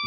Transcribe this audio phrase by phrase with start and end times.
[0.00, 0.06] มี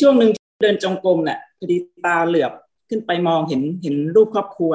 [0.00, 0.30] ช่วงหนึ่ง
[0.62, 2.52] เดินจงกรมเนี่ยพอดีตาเหลือบ
[2.88, 4.72] ขึ้นไปมองเห็นเห็นรูปครอบครัว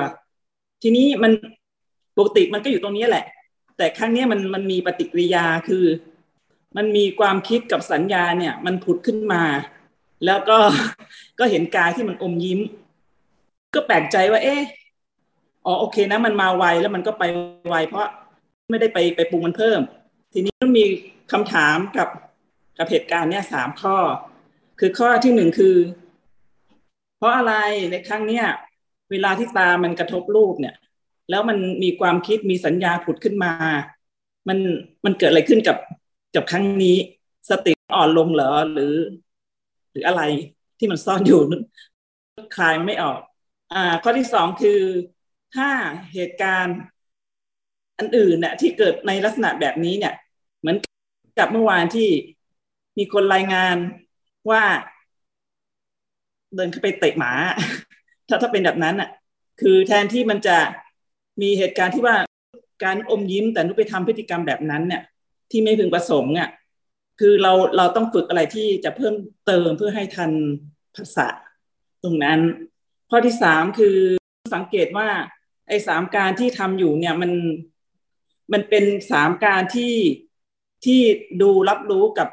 [0.81, 1.31] ทีนี้มัน
[2.17, 3.25] ปกติมันก็อยู่ตรงนี้แหละ
[3.77, 5.85] แต่ครั้งนี้มันมันมีปฏิกิริยาคือ
[6.77, 9.43] มันมีความคิดกับสัญญาเนี่ย มันผุดขึ้นมา
[10.25, 10.57] แล้วก็
[11.39, 12.59] ก็เห็นกายที่มันอมยิ้ม
[13.73, 14.61] ก็แปลกใจว่า เอ๊ะ
[15.65, 17.23] อ๋อโอเคนะมันมาไวแล้วมันก็ไป
[17.69, 18.07] ไวเพราะ
[18.69, 19.79] ไม่ได้ไปไปปรุงมันเพิ่ม
[20.33, 20.83] ทีนี้มันมี
[21.31, 22.09] คำถามกับ
[22.77, 23.97] กับเหตุการณ์เนี่ยสามข้อ
[24.79, 25.75] คือข้อที่หนึ่งคือ
[27.17, 27.53] เพราะอะไร
[27.91, 28.45] ในครั้งเนี้ย
[29.11, 30.75] เวลาที่ตามันกระทบรูปเนี่ย
[31.29, 33.51] แล้วมันมีความคิดมีสัญญาผุดขึ้นมา
[34.47, 34.57] มัน
[35.05, 35.77] มันเกิดอะไรขึ้นกับ
[36.35, 36.97] กับครั้งนี้
[37.49, 38.93] สติอ่อนลงเหรอหรือ
[39.95, 40.23] หรืออะไร
[40.79, 41.41] ที่มันซ่อนอยู่
[42.57, 43.19] คลายไม่ออก
[43.73, 44.79] อ่า ข้อที่สองคือ
[45.55, 45.69] ถ้า
[46.13, 46.77] เหตุการณ์
[47.99, 50.13] อันอื่นเนี่ยที่เกิดในลักษณะแบบนี้เนี่ย
[50.59, 50.77] เหมือน
[51.39, 52.09] กับเมื่อวานที่
[52.97, 53.77] มีคนรายงาน
[54.49, 54.63] ว่า
[56.55, 57.31] เดินเข้าไปเตะหมา
[58.27, 59.09] ถ้าถ้าเป็นแบบนั้นอะ
[59.61, 60.57] คือแทนที่มันจะ
[61.41, 62.15] มีเหตุการณ์ที่ว่า
[62.83, 65.01] การอมยิ้มแต่นุไปทำพฤติกรรมแบบนั้นเนี่ย
[65.51, 66.49] ที่ไม่พึงประสงค์อะ
[67.19, 70.31] คือเราเราต้องฝึกอะไรที่จะเพิ่มเติมเพื่อให้ทัน
[70.95, 71.27] ภาษา
[72.03, 72.39] ตรงนั้น
[73.09, 73.97] ข้อที่สามคือ
[74.55, 75.07] สังเกตว่า
[75.67, 77.31] ไอ้สามการที่ทำอยู่เนี่ยมัน
[78.53, 79.95] มันเป็นสามการที่
[80.85, 80.99] ที่
[81.41, 82.27] ดูรับรู้กับ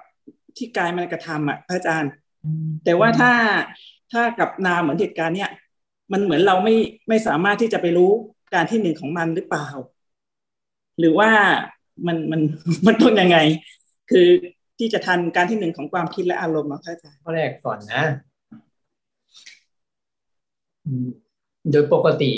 [0.57, 2.13] ที่กายมันกระทำอะพระอาจารย์
[2.85, 3.33] แต่ว่าถ้า
[4.13, 5.51] ถ้ากับนาเหมือนเหตุการณ์เนี้ย
[6.13, 6.75] มันเหมือนเราไม่
[7.09, 8.11] ไม่สามารถที่จะไปรู้
[8.55, 9.69] การที่หนึ่งของมันหรือเปล่า
[10.99, 11.31] หรือว่า
[12.07, 12.41] มันมัน
[12.87, 13.39] มันต้องยังไง
[14.11, 14.29] คือ
[14.83, 18.03] ที่จะทันการที่หนึ่งของความคิดและอารมณ์นะพระอาจารย์ข้อแรกก่อนนะ
[21.71, 22.31] โดยปกติ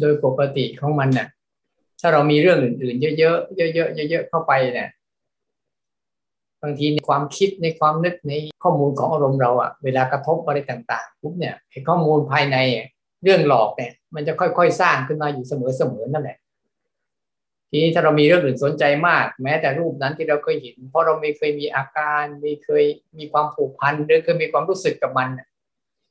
[0.00, 1.28] โดยปกติของมันเนี่ย
[2.00, 4.90] ถ้าเรามีเรื่องอื่น ๆ เยอะๆเยอะๆเยอะๆเข้าไปเนี่ย
[6.62, 11.54] บางทีในความคิดในความนึกในข้อมูลของอารมณ์เราอะเวลากระทบอะไรต่างๆปุ๊บเนี่ย
[11.88, 12.56] ข้อมูลภายใน
[13.22, 16.36] เรื่องหลอกเนี่ย มันจะค่อยๆสร้างขึ้นมาอยู่เสมอๆนั่นแหละ
[17.76, 22.84] ทีนี้ถ้าเรามีเรื่องอื่นสนใจมาก แม้แต่รูปนั้นที่เราเคยเห็น เพราะเราไม่เคยมีอาการไม่เคย
[23.18, 25.28] มีความผูกพันหรือเคยมีความรู้สึกกับมัน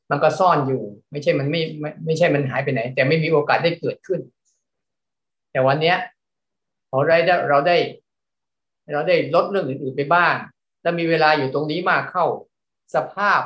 [0.09, 4.19] มันก็ซ่อนอยู่ ไม่ใช่มันไม่ไม่ไม่ใช่มันหายไปไหน แต่ไม่มีโอกาสได้เกิดขึ้น
[5.51, 5.97] แต่วันเนี้ย
[6.89, 7.17] พอได้
[7.49, 7.77] เราได้
[8.91, 10.35] เราได้ลดเรื่องอื่นๆไปบ้าง
[10.81, 12.25] แล้วมีเวลาอยู่ตรงนี้มากเข้า
[12.95, 13.41] สภาพ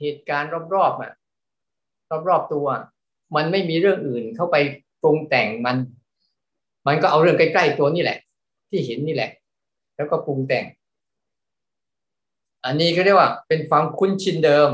[0.00, 1.12] เหตุการณ์รอบๆอะ
[2.28, 2.66] รอบๆตัว
[3.36, 4.56] มันไม่มีเรื่องอื่นเข้าไป
[5.02, 5.76] ปรุงแต่งมัน
[6.86, 8.18] มันก็เอาเรื่องใกล้ๆตัวนี่แหละ
[8.70, 9.30] ที่เห็นนี่แหละ
[9.96, 10.64] แล้วก็ปรุงแต่ง
[12.64, 14.68] อันนี้ก็เรียกว่า เป็นความคุ้นชินเดิม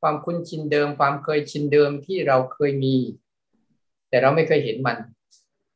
[0.00, 2.96] ความคุ้นชินเดิม ความเคยชินเดิมที่เราเคยมี
[4.08, 4.98] แต่เราไม่เคยเห็นมัน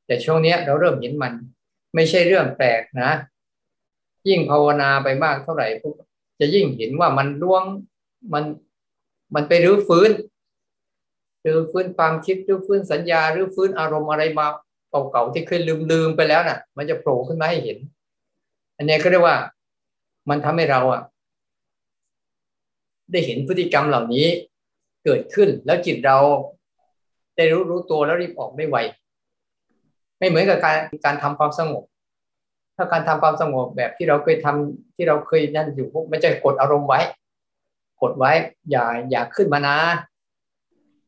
[0.07, 1.33] แต่ช่วงนี้เราเริ่มเห็นมัน
[1.95, 3.11] ไม่ใช่เรื่องแปลกนะ
[4.29, 5.67] ยิ่งภาวนาไปมากเท่าไหร่
[6.41, 7.65] จะยิ่งเห็นว่ามันล่วง
[8.33, 8.45] มัน
[9.34, 10.11] มันไปรื้อฟื้น
[11.45, 14.47] รื้อฟื้นความคิดรื้อฟื้นสัญญารื้อฟื้นอารมณ์อะไรมา
[15.10, 17.78] เก่าๆที่เคยลืมลืมไปแล้วนะ่ะ มันจะโผล่ขึ้นมาให้เห็น
[18.76, 19.36] อันนี้ก็เรียกว่า
[20.30, 21.03] มันทำให้เราอะ
[23.12, 24.26] ได้เห็นพฤติกรรมเหล่านี้
[25.04, 26.19] เกิดขึ้นแล้วจิตเรา
[27.36, 28.76] ได้รู้รู้ตัวแล้วรีบออกได้ไว
[30.19, 31.84] ไม่เหมือนกับการการทำความสงบ
[32.76, 37.00] ถ้าการทำความสงบแบบที่เราเคยทำที่เราเคยนั่นอยู่พวกไม่ใช่กดอารมณ์ไว้
[38.03, 38.32] กดไว้
[38.70, 39.76] อย่าอย่าขึ้นมานะ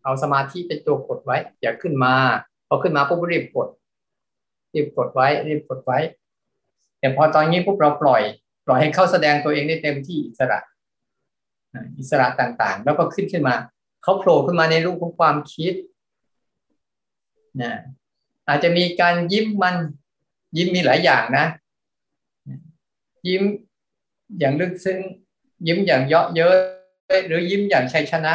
[0.05, 2.15] เอาสมาธิเป็นตัวกดไว้ อย่าขึ้นมา
[2.75, 3.69] อขึ้นมาปุ๊บรีบกด
[4.75, 5.99] รีบกดไว้ รีบกดไว้
[6.99, 8.23] แต่พอตอนนี้ปุ๊บเราปล่อย
[8.67, 10.59] ปล่อยให้เขาแสดงตัวเองได้เต็มที่อิสระ
[11.99, 13.55] อิสระต่างๆ แล้วก็ขึ้นขึ้นมา
[14.03, 15.75] เขาโผล่ขึ้นมาในรูปของความคิด
[17.63, 17.73] นะ
[18.49, 19.77] อาจจะมีการยิ้มมัน
[20.57, 21.47] ยิ้มมีหลายอย่างนะ
[23.29, 23.43] ยิ้ม
[24.39, 24.99] อย่างลึกซึ้ง
[25.67, 26.51] ยิ้มอย่างเยาะเย้
[27.19, 28.35] ยหรือยิ้มอย่างชัยชนะ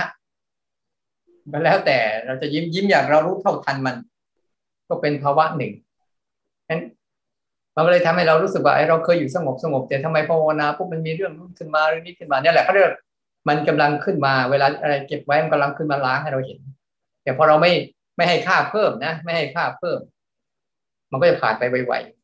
[1.52, 3.96] ก็แล้วแต่เราจะยิ้มยิ้มอย่างเรารู้เท่าทันมัน
[4.90, 5.74] ก็เป็นภาวะหนึ่ง
[6.70, 6.82] นั้น
[7.76, 12.94] มันก็เลยทำให้เรารู้สึกว่าไอ้เราเคยอยู่สงบสงบแต่ทำไมภาวนาปุ๊บมันมีเรื่องขึ้นมาเรื่องนี้ขึ้นมาเนี่ยแหละเขาเรียก
[13.48, 16.60] มันกำลังขึ้นมา เวลาอะไรเก็บไว้มันกำลังขึ้นมาล้างให้เราเห็น
[17.24, 17.72] แต่พอเราไม่
[18.18, 20.00] ไม่ให้ค่าเพิ่มนะ ไม่ให้ค่าเพิ่ม
[21.12, 22.20] มันก็จะผ่านไปไวๆ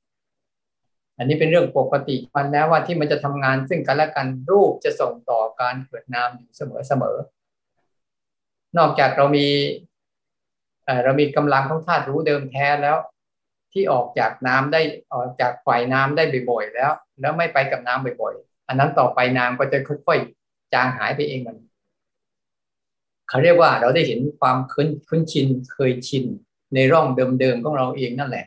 [1.17, 9.47] อันนี้เป็นเรื่องปกติมันแล้วว่าที่มันจะทำงานซึ่งกันและกันรูปจะส่งต่อการเกิดนามอยู่เสมอๆนอกจากเรามี
[11.03, 12.97] เรามีกำลังของธาตุรู้เดิมแท้แล้ว
[13.73, 14.81] ที่ออกจากน้ำได้
[15.13, 16.91] ออกจากฝ่ายน้ำได้บ่อย ๆ แล้ว
[17.21, 21.57] แล้วไม่ไปกับน้ำบ่อย ๆ อันนั้นต่อไปน้ำก็จะค่อยๆจางหายไปเองมัน
[23.29, 26.25] เขาเรียกว่าเราได้เห็นความคุ้นคุ้นชินเคยชิน
[26.73, 27.07] ในร่อง
[27.39, 28.45] เดิมๆของเราเองนั่นแหละ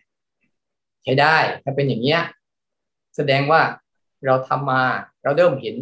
[1.03, 2.21] ใช้ได้ถ้าเป็นอย่างเนี้ย
[3.17, 3.61] แสดงว่า
[4.27, 4.83] เราทำมา
[5.23, 5.77] เราเริ่มเห็น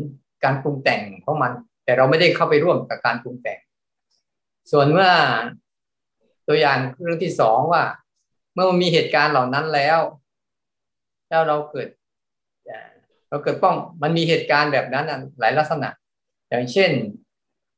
[0.45, 1.53] การปรุงแต่งของมัน
[1.85, 3.59] แต่เราไม่ได้เข้าไปร่วมกับการปรุงแต่ง
[4.71, 5.11] ส่วนเมื่อ
[6.49, 7.83] ตัวอย่างเรื่องที่สองว่า
[8.55, 9.99] เมื่อมันมีเหตุการณ์เหล่านั้นแล้ว
[11.29, 11.89] แล้วเราเกิด
[13.29, 15.05] เราเกิดป้องมันมีเหตุการณ์แบบนั้น
[15.41, 15.89] หลายลักษณะ
[16.49, 16.91] อย่างเช่น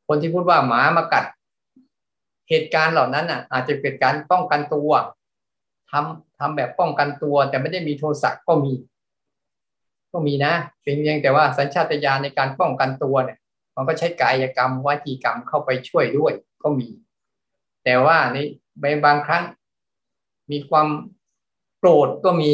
[0.08, 1.24] คนที่พูดว่าหมามากัด
[2.48, 4.90] เหตุการณ์เหล่านั้นอะ อาจจะเกิดการป้องกันตัว
[5.90, 8.72] ทำทำแบบป้องกันตัว แต่ไม่ได้มีโทสะก็มี
[10.12, 13.38] ก็มีนะเพียงแต่ว่าสัญชาตญาณในการป้องกันตัวเนี่ย
[13.76, 16.32] มันก็ใช้กายกรรมวจีกรรมเข้าไปช่วยด้วย
[16.62, 16.88] ก็มี
[17.90, 18.18] แต่ว่า
[18.82, 19.44] ในบางครั้ง
[20.50, 20.88] มีความ
[21.78, 22.52] โกรธก็มี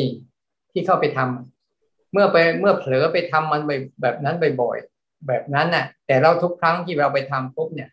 [0.72, 3.62] ที่เข้าไปทำเมื่อไปเมื่อเผลอไปทำมัน
[4.02, 7.90] แบบนั้นบ่อยๆแบบนั้นน่ะ แต่เราทุกครั้งที่เราไปทำปุ๊บเนี่ย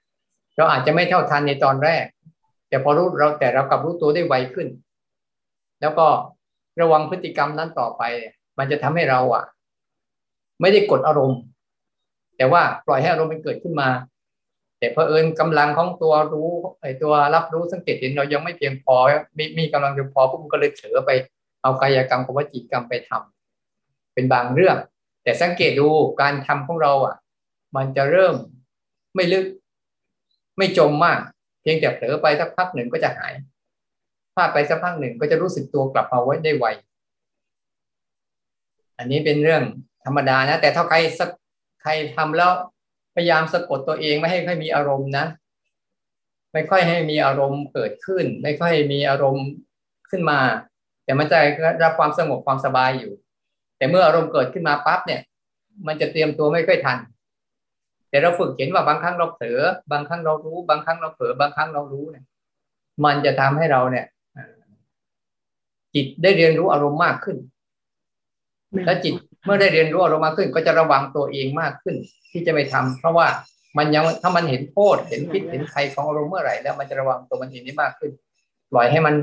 [0.56, 2.06] เราอาจจะไม่เท่าทันในตอนแรก
[2.70, 4.68] แต่พอรู้เราแต่เรากลับรู้ตัวได้ไวขึ้น
[5.82, 6.08] แล้วก็
[6.82, 8.02] ระวังพฤติกรรมนั้นต่อไป
[8.58, 9.44] มันจะทำให้เราอะ
[10.62, 11.42] ไม่ได้กดอารมณ์
[12.38, 13.90] แต่ว่าปล่อยให้อารมณ์มันเกิดขึ้นมา
[14.82, 16.50] แต่เพอเอิญกำลังของตัวรู้
[16.82, 18.96] ไอ้ตัวรับรู้สังเกตเห็นเรายังไม่เพียงพอ
[19.38, 21.12] มีมีกำลังเพียงพอปุ๊บก็เลยเฉลอไป
[21.62, 24.78] เอากายกรรมกับวจีกรรมไปทำเป็นบางเรื่อง
[25.24, 25.88] แต่สังเกตดู
[26.22, 27.16] การทำของเราอะ
[27.76, 28.36] มันจะเริ่ม
[29.16, 29.46] ไม่ลึก
[30.58, 31.20] ไม่จมมาก
[31.62, 33.34] เพียงแต่เผลอไปสักพักหนึ่งก็จะหาย
[34.36, 36.66] พลาดไปสักพักหนึ่งก็จะรู้สึกตัวกลับมาไว้ได้ไว
[38.98, 39.64] อันนี้เป็นเรื่อง
[40.06, 41.30] ธรรมดานะแต่ถ้าใครสัก
[41.82, 42.52] ใครทำแล้ว
[43.16, 45.26] พยายามสะกดตัวเองไม่ให้ค่อยมีอารมณ์นะ
[46.54, 49.46] ไม่ค่อยให้มีอารมณ์เกิดขึ้น ไม่ค่อยมีอารมณ์
[50.10, 50.40] ขึ้นมา
[51.04, 51.40] แต่มันจะ
[51.84, 53.14] รับความสงบความสบายอยู่
[53.78, 55.22] แต่เมื่ออารมณ์เกิดขึ้นมาปั๊บเนี่ย
[55.88, 56.98] มันจะเตรียมตัวไม่ค่อยทัน
[58.10, 59.60] แต่เราฝึกเห็นว่าบางครั้งเราเผลอ
[59.92, 62.26] บางครั้งเรารู้ บางครั้งเราเผลอบางครั้งเรารู้เนี่ย
[63.06, 64.06] มันจะทำให้เราเนี่ย
[65.96, 67.38] จิตได้เรียนรู้อารมณ์มากขึ้น
[68.86, 71.96] และจิต เมื่อได้เรียนรู้อารมณ์มากขึ้นก็จะระวังตัวเองมากขึ้น
[72.32, 73.28] ที่จะไม่ทำเพราะว่า
[73.78, 78.12] มันยังถ้ามันเห็นโทษเห็นพิษเห็นภัยของอารมณ์เมื่อไหร่แล้วมันจะระวังตัวมันเองได้มากขึ้น
[78.72, 79.16] ปล่อยให้มัน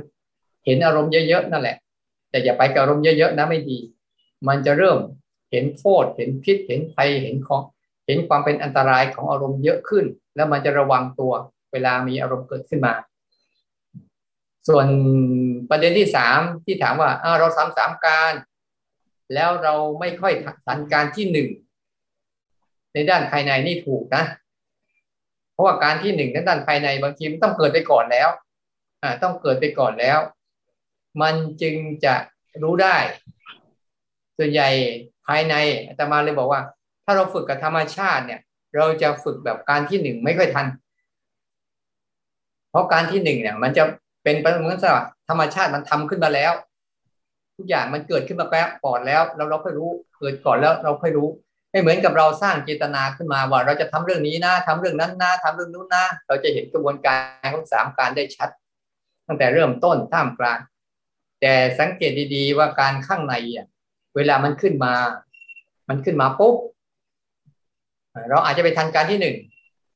[0.65, 1.77] เห็นอารมณ์เยอะๆนั่นแหละ
[2.31, 3.79] แต่อย่าไปกับอารมณ์เยอะๆนะไม่ดี
[4.49, 4.99] มันจะเริ่ม
[5.51, 7.63] เห็นโทษเห็นพิษเห็นภัยเห็นของ
[8.07, 10.05] เห็นความเป็นอันตรายของอารมณ์เยอะขึ้น
[10.37, 11.33] แล้วมันจะระวังตัว
[11.73, 12.95] เวลามีอารมณ์เกิดขึ้นมา
[14.69, 14.87] ส่วน
[15.71, 18.33] ประเด็นที่สามที่ถามว่าเราทำสามการ
[19.35, 20.33] แล้วเราไม่ค่อย
[20.67, 21.49] ทันการที่หนึ่ง
[22.95, 24.25] ในด้านภายในนี่ถูกนะ
[25.53, 28.29] เพราะว่าการที่หนึ่งในด้านภายในบางทีมันต้องเกิดไปก่อนแล้ว
[29.03, 30.19] อ่า ต้องเกิดไปก่อนแล้ว
[31.23, 32.15] มันจึงจะ
[32.63, 32.97] รู้ได้
[34.39, 34.69] ส่วนใหญ่
[35.27, 35.55] ภายใน
[35.89, 36.61] อาตมาเลยบอกว่า
[37.05, 38.41] ถ้าเราฝึกกับธรรมชาติเนี่ย
[38.77, 40.67] เราจะฝึกแบบการที่หนึ่งไม่ค่อยทัน
[42.71, 43.85] เพราะการที่หนึ่งเนี่ย มันจะ
[44.23, 44.97] เป็นเหมือนกับ
[45.29, 46.53] ธรรมชาติมันทำขึ้นมาแล้ว
[47.59, 51.29] ทุกอย่างมันเกิดขึ้นมาแป๊บก่อนแล้วแล้วเราค่อยรู้เกิดก่อนแล้วเราค่อยรู้
[51.71, 58.49] ไม่เหมือนกับเราสร้างเจตนาขึ้นมาว่า เราจะทำเรื่องนี้นะทำเรื่องนั้นนะทำเรื่องนู้นนะเราจะเห็นกระบวนการของสามการได้ชัด
[59.27, 60.59] ตั้งแต่เริ่มต้นท่ามกลาง
[61.41, 63.67] แต่สังเกตดีๆว่าการข้างในอะ
[64.17, 64.93] เวลามันขึ้นมา
[65.89, 66.55] มันขึ้นมาปุ๊บ
[68.31, 69.37] เราอาจจะไปทันการที่หนึ่ง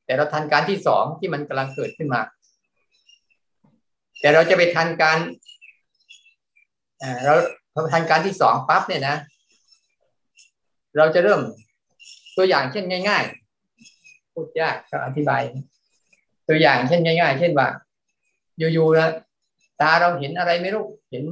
[0.05, 2.21] แต่เราทันการที่สองที่มันกำลังเกิดขึ้นมา
[4.19, 5.17] แต่เราจะไปทันการ
[7.25, 7.35] เรา
[7.73, 9.15] พอทันการที่สองปั๊บเนี่ยนะ
[10.97, 11.41] เราจะเริ่ม
[12.35, 13.23] ตัวอย่างเช่นง่าย
[13.79, 15.41] ๆ พูดยากก็อธิบาย
[16.47, 17.67] ตัวอย่างเช่นง่าย ๆ เช่นว่า
[18.57, 19.09] อยู่ๆนะ
[19.81, 21.23] ตาเราเห็นอะไรไม่รู้เห็น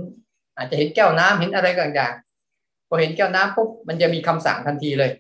[0.56, 5.12] อาจจะเห็นแก้วน้ำเห็นอะไรต่างๆพอเห็นแก้วน้ำปุ๊บมันจะมีคำสั่งทันทีเลย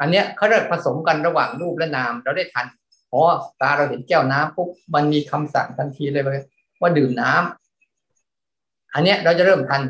[0.00, 2.66] อันเนี้ยเขาเรียกผสมกันระหว่างรูปและนามเราได้ทัน
[3.12, 3.22] อ๋อ
[3.60, 6.22] ตาเราเห็นแก้วน้ำปุ๊บมันมีคำสั่งทันทีเลย
[6.80, 9.82] ว่าดื่มน้ำอันเนี้ยเราจะเริ่มทัน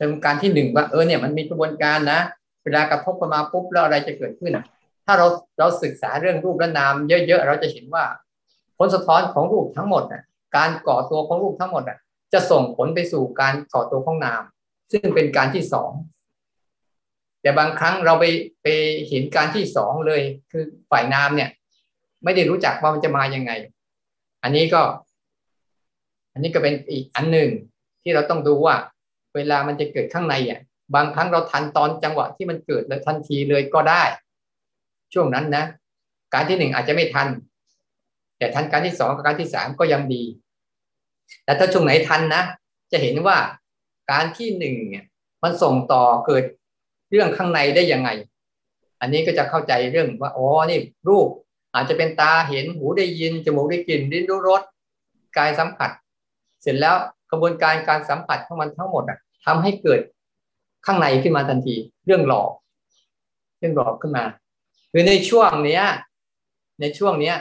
[0.00, 2.20] เป็นการที่หนึ่งว่าเออเนี่ยมันมีกระบวนการนะ
[2.64, 4.52] เวลากระทบกันมาปุ๊บแล้วอะไรจะเกิดขึ้น
[5.06, 5.26] ถ้าเรา
[5.58, 8.04] เราศึกษาเรื่องรูปและนามเยอะๆเราจะเห็นว่า
[8.78, 10.22] ผลสะท้อนของรูปทั้งหมดนะ
[10.56, 11.98] การก่อตัวของรูปทั้งหมดอะ
[12.32, 14.42] จะส่งผลไปสู่การก่อตัวของนาม
[14.92, 15.90] ซึ่งเป็นการที่สอง
[17.42, 18.24] แต่บางครั้งเราไป
[18.62, 18.66] ไป
[19.08, 21.50] เห็นการที่สองเลย คือฝ่ายนามเนี่ย
[22.24, 23.52] ไม่ได้รู้จักว่ามันจะมายังไง
[24.42, 24.82] อันนี้ก็
[26.32, 27.50] อันนี้ก็เป็นอีกอันหนึ่ง
[28.02, 28.74] ที่เราต้องดูว่า
[29.34, 30.60] เวลามันจะเกิดข้างในอะ
[30.94, 34.02] บางครั้งเราทันตอนจังหวะที่มันเกิดเลยทันทีเลยก็ได้
[35.12, 35.64] ช่วงนั้นนะ
[36.34, 37.28] การที่หนึ่งอาจจะไม่ทัน
[38.38, 40.22] แต่ทันการที่สองกับการที่สามก็ยังดี
[41.44, 42.42] แต่ถ้าช่วงไหนทันนะ
[42.92, 43.36] จะเห็นว่า
[44.10, 45.04] การที่หนึ่งเนี่ย
[45.42, 46.44] มันส่งต่อเกิด
[47.10, 48.10] เรื่องข้างในได้ยังไง
[49.00, 51.28] อันนี้ก็จะเข้าใจเรื่องว่าอ๋อนี่รูป
[51.74, 54.62] อาจจะเป็นตาเห็นหูได้ยินจมูกได้กลิ่นลิ้นรู้รส
[55.36, 55.90] กายสัมผัส
[56.62, 56.96] เสร็จแล้ว
[57.30, 60.00] กระบวนการการสัมผัสของมันทั้งหมดอะทำให้เกิด
[60.86, 62.50] ข้างในขึ้นมาทันที เรื่องหลอก
[63.58, 64.24] เรื่องหลอกขึ้นมา
[64.92, 65.82] คือในช่วงเนี้ย
[66.80, 67.36] ในช่วงเนี้ย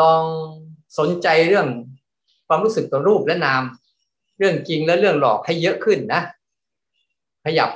[0.00, 0.22] ลอง
[0.98, 1.66] สนใจเรื่อง
[2.48, 3.62] ความรู้สึกต่อรูปและนาม
[4.38, 6.22] เรื่องจริงและเรื่องหลอกให้เยอะขึ้นนะ
[7.44, 7.70] ขยับ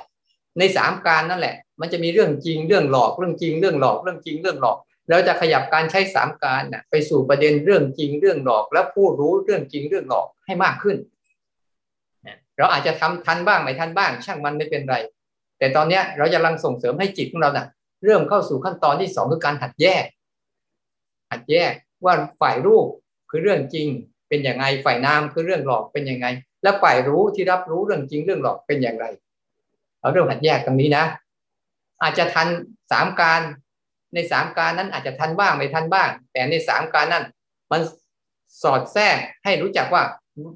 [0.58, 4.78] ในสามการนั่นแหละ มันจะมีเรื่องจริงเรื่องหลอกเรื่องจริงเรื่องหลอกเรื่องจริงเรื่องหลอก
[5.08, 10.96] แล้วจะขยับการใช้สามการนะไปสู่ประเด็นเรื่องจริงเรื่องหลอก และผู้รู้เรื่องจริงเรื่องหลอกให้มากขึ้น
[12.58, 14.96] เราอาจจะทำทันบ้างไม่ทันบ้าง ช่างมันไม่เป็นไร
[15.58, 17.66] แต่ตอนนี้เราจะลังส่งเสริมให้จิตของเรานะ่ะ
[18.04, 20.04] เริ่มเข้าสู่ขั้นตอนที่สองคือการหัดแยก
[21.30, 21.72] หัดแยก
[22.04, 22.86] ว่าฝ่ายรูป
[23.30, 23.86] คือเรื่องจริง
[24.28, 26.26] เป็นอย่างไรฝ่ายนามคือเรื่องหลอกเป็นยังไง
[26.62, 29.06] และฝ่ายรู้ที่รับรู้เรื่องจริงเรื่องหลอกเป็นอย่างไร
[30.00, 31.04] เราเริ่มหัดแยกตรงนี้นะ
[32.02, 32.48] อาจจะทัน
[32.92, 33.40] สามการ
[34.14, 37.24] ในสามการนั้นอาจจะทันบ้างไม่ทันบ้าง แต่ในสามการนั้น
[37.72, 37.80] มัน
[38.62, 40.02] สอดแทรกให้รู้จักว่า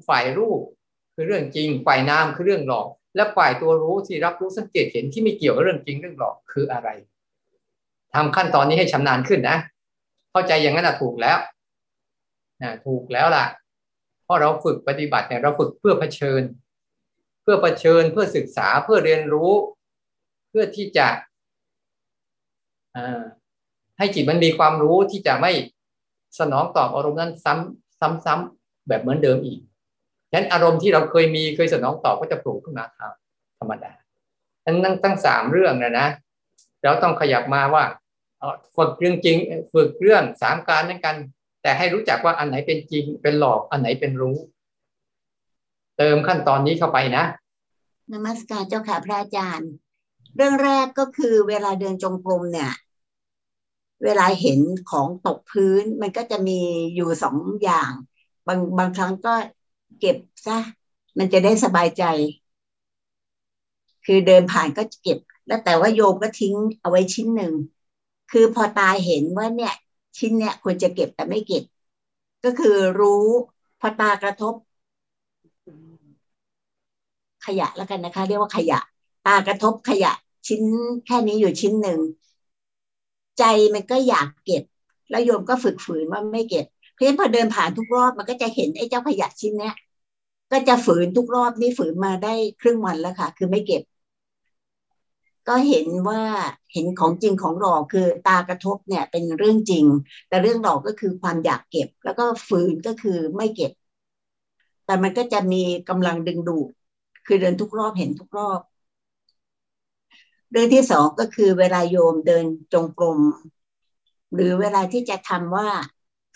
[0.07, 0.59] ฝ่ายรูป
[1.21, 6.89] คือเรื่องจริงฝ่ายนามคือเรื่องหลอก และฝ่ายตัวรู้ที่รับรู้สังเกตเห็นที่ไม่เกี่ยวกับเรื่องจริงเรื่องหลอกคืออะไร
[8.13, 9.57] ทำขั้นตอนนี้ให้ชำนาญขึ้นนะ
[10.31, 11.37] เข้าใจอย่างนั้นถูกแล้ว
[12.61, 13.45] นะถูกแล้วล่ะ
[14.23, 16.41] เพราะเราฝึกปฏิบัติเนี่ยเราฝึกเพื่อเผชิญ
[17.41, 19.51] เพื่อเผชิญเพื่อศึกษาเพื่อเรียนรู้
[20.49, 21.07] เพื่อที่จะ
[23.97, 25.51] ให้จิตมันมีความรู้ที่จะไม่
[26.39, 29.59] สนองตอบอารมณ์นั้นซ้ำซ้ำซ้ำแบบเหมือนเดิมอีก
[30.29, 33.13] ฉะนั้นอารมณ์ที่เราเคยมีเคยสนองตอบก็จะโผล่ขึ้นมาครับ
[33.59, 33.91] ธรรมดา
[34.65, 36.07] ทั้งทั้งทั้งสามเรื่องนะนะ
[36.83, 37.83] เราต้องขยับมาว่า
[38.75, 39.37] ฝึกเรื่องจริง
[39.73, 41.15] ฝึกเรื่องสามการนั่นกัน
[41.61, 44.37] แต่ให้รู้จักว่าอันไหนเป็นจริง เป็นหลอกอันไหนเป็นรู้
[45.97, 47.23] เติมขั้นตอนนี้เข้าไปนะ
[48.11, 49.71] นมัสการเจ้าค่ะพระอาจารย์
[50.35, 52.71] เรื่องแรกก็คือเวลาเดินจงกรมเนี่ย
[54.03, 54.59] เวลาเห็น
[54.91, 56.59] ของตกพื้นมันก็จะมี
[56.95, 57.91] อยู่สองอย่าง
[58.47, 59.33] บางบางครั้งก็
[59.99, 60.57] เก็บซะ
[61.17, 62.03] มันจะได้สบายใจ
[64.05, 67.53] คือเดินผ่านก็เก็บ แล้วแต่ว่าโยมก็ทิ้งเอาไว้ชิ้นหนึ่ง
[68.31, 69.73] คือพอตาเห็นว่าเนี่ย
[70.17, 71.63] ชิ้นเนี่ยควรจะเก็บแต่ไม่เก็บ
[72.43, 73.25] ก็คือรู้
[73.79, 74.53] พอตากระทบ
[77.45, 78.79] ขยะแล้วกันนะคะ เรียกว่าขยะ
[79.25, 80.11] ตากระทบขยะ
[80.47, 80.63] ชิ้น
[81.05, 81.99] แค่นี้อยู่ชิ้นหนึ่ง
[83.37, 83.43] ใจ
[83.73, 84.63] มันก็อยากเก็บ
[85.09, 86.65] แล้วโยมก็ฝึกฝืนว่าไม่เก็บ
[86.99, 89.75] เพราะฉะนั้นพอเดินผ่านทุกรอบมันก็จะเห็นไอ้เจ้าขยะชิ้นเนี้ย
[90.51, 93.81] ก็จะฝืนทุกรอบนี่ฝืนมาได้ครึ่งวันแล้วค่ะ คือไม่เก็บ
[95.47, 96.21] ก็เห็นว่า
[96.73, 99.85] เห็นของจริงของหลอกคือตากระทบเนี่ย เป็นเรื่องจริง
[100.27, 103.71] แต่เรื่องหลอกก็คือความอยากเก็บ แล้วก็ฝืนก็คือไม่เก็บ
[104.85, 106.69] แต่มันก็จะมีกำลังดึงดูด
[107.25, 108.59] คือเดินทุกรอบเห็นทุกรอบ
[110.51, 113.19] เรื่องที่สองก็คือเวลาโยมเดินจงกรม
[114.33, 115.69] หรือเวลาที่จะทำว่า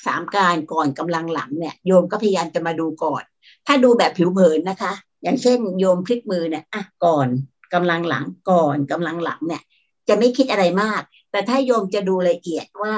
[0.05, 3.23] สามการก่อนกำลังหลังเนี่ยโยมก็พยายามจะมาดูก่อน
[3.65, 4.93] ถ้าดูแบบผิวเผินนะคะ
[5.23, 7.27] อย่างเช่น โยมพลิกมือเนี่ยอะก่อน
[7.73, 9.61] กำลังหลังก่อนกำลังหลังเนี่ย
[10.07, 12.95] จะไม่คิดอะไรมาก แต่ถ้าโยมจะดูละเอียดว่า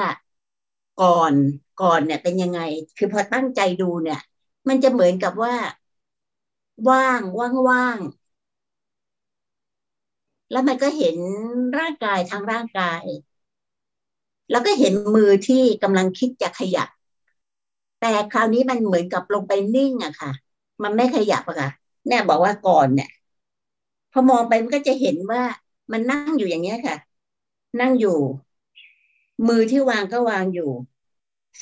[1.02, 1.32] ก่อน
[1.82, 2.60] ก่อนเนี่ยเป็นยังไง
[2.98, 4.20] คือพอตั้งใจดูเนี่ย
[4.68, 5.54] มันจะเหมือนกับว่า
[6.88, 7.98] ว่างว่างว่าง
[10.50, 11.16] แล้วมันก็เห็น
[11.78, 13.04] ร่างกายทั้งร่างกาย
[14.50, 16.88] แล้วก็เห็นมือที่กำลังคิดจะขยับ
[18.12, 20.30] แต่คราวนี้มันเหมือนกับลงไปนิ่งอะค่ะ
[20.82, 21.70] มันไม่ขยับอะค่ะ
[22.08, 23.08] แน่บอกว่าก่อนเนี่ย
[24.12, 25.42] พอมองไปมันก็จะเห็นว่า
[25.92, 26.96] มันนั่งอยู่อย่างเงี้ยค่ะ
[27.80, 28.18] นั่งอยู่
[29.48, 30.70] มือที่วางก็วางอยู่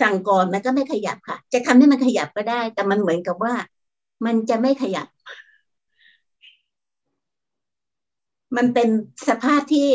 [0.01, 3.55] สั่งก่อนมันก็ไม่ขยับค่ะ จะทำให้มันขยับก็ได้ แต่มันเหมือนกับว่า
[4.27, 5.07] มันจะไม่ขยับ
[8.57, 8.89] มันเป็น
[9.29, 9.89] สภาพที่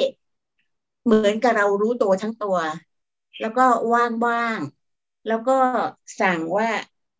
[1.04, 2.58] เหมือนกับเรารู้ตัวทั้งตัว
[3.40, 4.79] แล้วก็ว่างๆ
[5.30, 5.58] แล้วก็
[6.22, 6.68] สั่งว่า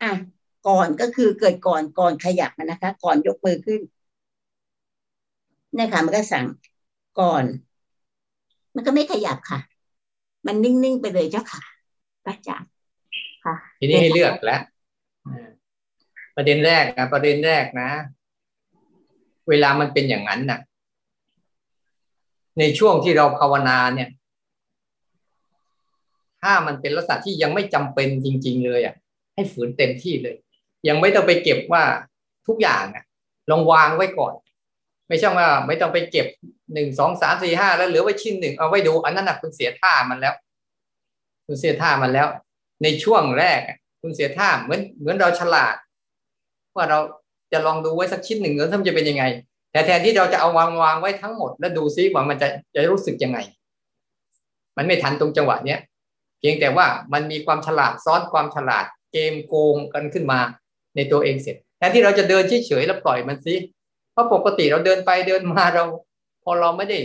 [0.02, 0.12] อะ
[0.68, 3.82] ก่อนก็คือเกิดก่อนก่อนขยับมันะคะ ก่อนยกมือขึ้น
[5.76, 6.46] เนี่ยค่ะ มันก็สั่ง
[7.20, 7.44] ก่อน
[8.76, 9.60] มันก็ไม่ขยับค่ะ
[10.48, 11.62] มันนิ่งๆไปเลยเจ้าค่ะ
[12.26, 12.58] ป้าจา๋า
[13.44, 14.62] ค่ะ ทีนี้ให้เลือกแล้ว
[16.36, 17.90] ประเด็นแรกนะประเด็นแรกนะ
[19.50, 20.60] เวลามันเป็นอย่างนั้นนะ่ะ
[22.60, 24.10] ในช่วงที่เราภาวนาเนี่ย
[26.42, 28.96] ถ้ามันเป็นลักษณะที่ยังไม่จำเป็นจริง ๆ เลยอะ
[29.36, 30.36] ให้ฝืนเต็มที่เลย
[30.88, 31.84] ยังไม่ต้องไปเก็บว่า
[32.48, 33.04] ทุกอย่างอะ
[33.52, 34.34] ลองวางไว้ก่อน
[35.08, 36.28] ไม่ใช่ว่า ไม่ต้องไปเก็บ
[36.74, 40.34] หนึ่งสองสามสี่ห้าแล้วเหลือไว้ชิ้นหนึ่งเอาไว้ดูอันนั้นนะคุณเสียท่ามันแล้ว
[41.46, 42.28] คุณเสียท่ามันแล้ว
[42.84, 43.60] ในช่วงแรก
[44.02, 45.76] คุณเสียท่าเหมือนเหมือนเราฉลาด
[46.76, 47.00] ว่าเรา
[47.52, 49.24] จะลองดูไว้สักชิ้นหนึ่งแล้วทำจะเป็นยังไง
[49.72, 53.38] แต่แทนที่เราจะเอาวางวางไว้ทั้งหมด แล้วดูซิว่ามันจะจะรู้สึกยังไง
[54.78, 55.80] มันไม่ทันตรงจังหวะเนี้ย
[56.40, 60.40] เพียงแต่ว่ามันมีความฉลาดซ้อนความฉลาดเกมโกงกันขึ้นมา
[60.96, 63.56] ในตัวเองเสร็จแทนที่เราจะเดินเฉยๆแล้วปล่อยมันสิ
[64.12, 65.84] เพราะปกติเราเดินไปเดินมาเรา
[66.44, 67.00] พอเราไม่ได้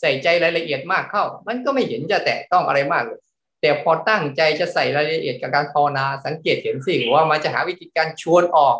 [0.00, 3.20] ใส่ใจรายละเอียดมากเข้า มันก็ไม่เห็นจะแตะต้องอะไรมากเลย
[3.60, 8.76] แต่พอตั้งใจจะใส่รายละเอียดกับการภาวนาสังเกตเห็นสิว่ามันจะหาวิธีการชวนออก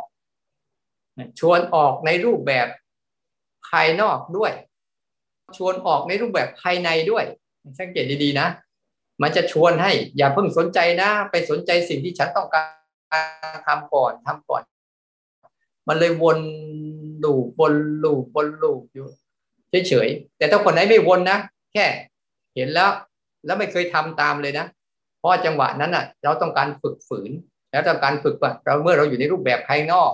[1.41, 2.67] ชวนออกในรูปแบบ
[3.69, 4.53] ภายนอกด้วย
[5.57, 7.25] ชวนออกในรูปแบบภายในด้วย
[7.81, 8.49] สังเกตดีๆนะ
[9.23, 14.63] มันจะชวนให้อย่าเพิ่งสนใจนะ ไปสนใจสิ่งที่ฉันต้องการทำก่อนทำก่อน
[15.89, 16.39] มันเลยวน
[17.25, 19.07] ลูปวนลูปวนลูปอยู่
[19.89, 21.39] เฉยๆแต่ถ้าคนไหนไม่วนนะ
[21.73, 21.87] แค่
[22.55, 22.91] เห็นแล้ว
[23.47, 24.67] แล้วไม่เคยทำตามเลยนะ
[25.19, 27.31] เพราะจังหวะนั้นอะ เราต้องการฝึกฝืน
[27.71, 30.13] แล้วต้องการฝึกว่าเราเมื่อเราอยู่ในรูปแบบภายนอก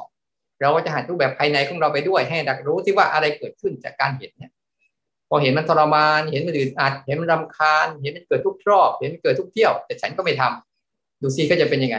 [0.60, 4.52] เราก็จะหัดรูปแบบภายในของเราไปด้วยให้ดักรู้ที่ว่าอะไรเกิดขึ้นจากการเห็นเนี่ย
[5.34, 11.96] พอเห็นมันทรมาน เห็นมันอื่นอัด เห็นมันรำคาญ เห็นมันเกิดทุกรอบ เห็นมันเกิดทุกเที่ยว แต่ฉันก็ไม่ทำดูซิก็จะเป็นยังไง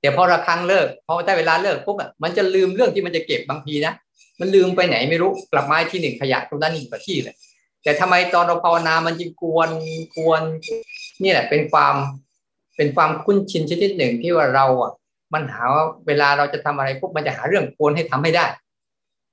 [0.00, 3.92] แต่พอระครังเลิก พอได้เวลาเลิกปุ๊บอะ มันจะลืมเรื่องที่มันจะเก็บบางทีนะ
[4.40, 7.36] มันลืมไปไหนไม่รู้ กลับมาที่หนึ่งขยะตรงนั้นอีกที่เลย
[7.82, 9.70] แต่ทำไมตอนเราภาวนา มันจึงกวน
[10.16, 10.42] กวน
[11.22, 11.94] นี่แหละ เป็นความ
[12.76, 14.92] เป็นความคุ้นชินชนิดหนึ่งที่ว่าเราอะ
[15.34, 15.64] มันหา
[16.06, 18.46] เวลาเราจะทำอะไรปุ๊บ มันจะหาเรื่องกวนให้ทำให้ได้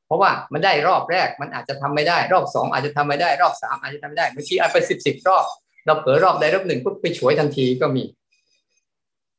[0.06, 5.46] เพราะว่ามันได้รอบแรกมันอาจจะทำไม่ได้ รอบสองอาจจะทำไม่ได้รอบสามอาจจะทำไม่ได้บางทีอาจไปสิบสิบรอบ
[5.86, 8.04] เราเผลอรอบใดรอบหนึ่งปุ๊บไปช่วยทันทีก็มี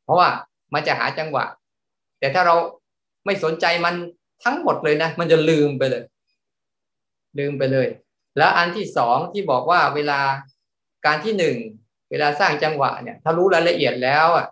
[0.05, 0.29] เพราะว่า
[0.75, 1.45] มันจะหาจังหวะ
[2.19, 2.57] แต่ถ้าเรา
[3.27, 3.95] ไม่สนใจมัน
[4.45, 6.05] ทั้งหมดเลยนะ มันจะลืมไปเลย
[7.39, 7.89] ลืมไปเลย
[8.39, 10.21] แล้วอันที่สองที่บอกว่าเวลา
[11.07, 11.57] การที่หนึ่ง
[12.11, 14.47] เวลาสร้างจังหวะเนี่ย ถ้ารู้รายละเอียดแล้วอะ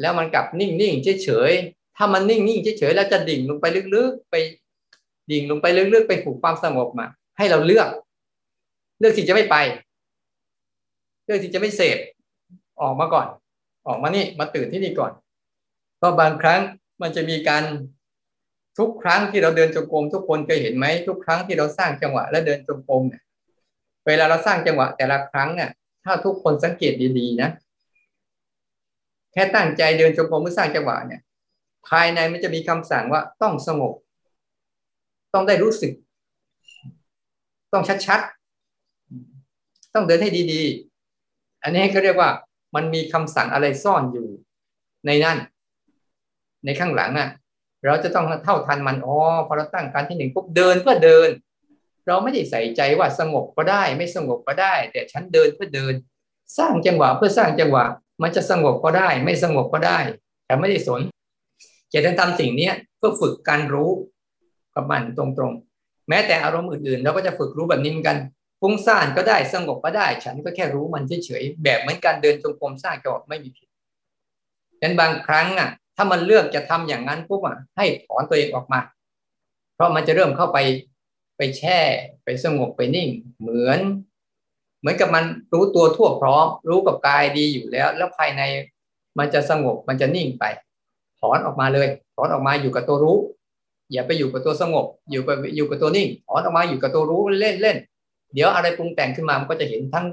[0.00, 4.34] แล้วมันกลับนิ่งๆเฉยๆถ้ามันนิ่งๆเฉยๆแล้วจะดิ่งลงไปลึกๆ ไป
[5.30, 7.06] ดิ่งลงไปลึกๆไปผูกความสงบมา
[7.38, 7.88] ให้เราเลือก
[8.98, 9.56] เลือกที่จะไม่ไป
[11.24, 11.98] เลือกที่จะไม่เสพ
[12.80, 13.26] ออกมาก่อน
[13.86, 15.12] ออกมานี่มาตื่นที่นี่ก่อน
[15.98, 16.60] เพราะบางครั้ง
[17.02, 17.64] มันจะมีการ
[18.78, 23.22] ทุกครั้งที่เราเดินจงกรมทุกคนเคยเห็นไหมทุกครั้งที่เราสร้างจังหวะและเดินจงกรมเนี่ย
[24.06, 25.70] เวลาเราสร้างจังหวะ แต่ละครั้งเนี่ย
[26.04, 27.50] ถ้าทุกคนสังเกตดีๆนะ
[29.32, 31.20] แค่ตั้งใจเดินจงกรมเมื่อสร้างจังหวะเนี่ย
[31.88, 33.92] ภายในมันจะมีคำสั่งว่าต้องสงบ
[35.34, 35.92] ต้องได้รู้สึก
[37.72, 42.30] ต้องชัดๆ ต้องเดินให้ดีๆ อันนี้ก็เรียกว่า
[42.74, 44.26] มันมีคำสั่งอะไรซ่อนอยู่
[45.06, 45.38] ในนั่น
[46.64, 47.28] ในข้างหลังอะ
[47.86, 49.16] เราจะต้องเท่าทันมันอ๋อ
[49.46, 51.28] พอเราตั้งการที่หนึ่งปุ๊บเดินเพื่อเดิน
[52.06, 55.94] เราไม่ได้ใส่ใจว่าสงบก็ได้ ไม่สงบก็ได้ แต่ฉันเดินเพื่อเดิน
[56.58, 57.84] สร้างจังหวะเพื่อสร้างจังหวะ
[58.22, 59.98] มันจะสงบก็ได้ ไม่สงบก็ได้
[60.46, 61.00] แต่ไม่ได้สน
[61.92, 63.90] จะต้องทำสิ่งนี้เพื่อฝึกการรู้
[64.74, 68.18] กับมันตรงๆ แม้แต่อารมณ์อื่นๆ เราก็จะฝึกรู้แบบนี้เหมือนกัน
[68.60, 78.80] ฟุ้งซ่านก็ได้สงบก็ได้ ฉันก็แค่รู้มันเฉยๆแบบเหมือนการเดินจงกรมสร้างจังหวะไม่มีผิดดังนั้นบางครั้งอะ ถ้ามันเลือกจะทำอย่างนั้นปุ๊บอะให้ถอนตัวเองออกมา
[79.74, 80.58] เพราะมันจะเริ่มเข้าไป
[81.36, 81.78] ไปแช่
[82.24, 83.08] ไปสงบไปนิ่ง
[83.40, 83.80] เหมือน
[84.80, 88.42] เหมือนกับมันรู้ตัวทั่วพร้อม รู้กับกายดีอยู่แล้ว แล้วภายใน
[89.18, 90.44] มันจะสงบมันจะนิ่งไป
[91.20, 93.18] ถอนออกมาเลย ถอนออกมาอยู่กับตัวรู้
[93.92, 97.76] อย่าไปอยู่กับตัวสงบ อยู่กับอยู่กับตัวนิ่งถอนออกมาอยู่กับตัวรู้เล่นเล่น
[98.34, 100.06] เดี๋ยวอะไรปรุงแต่งขึ้นมามันก็จะเห็นทั้ง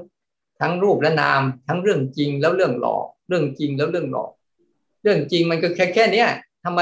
[0.60, 4.30] ทั้งรูปและนาม ทั้งเรื่องจริงแล้วเรื่องหลอกเรื่องจริงแล้วเรื่องหลอก
[5.02, 6.28] เรื่องจริงมันก็แค่แค่เนี้ย
[6.64, 6.80] ทำไม